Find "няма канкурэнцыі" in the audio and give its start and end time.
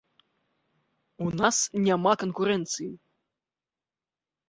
1.87-2.91